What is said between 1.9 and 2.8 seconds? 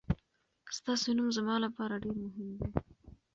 ډېر مهم دی.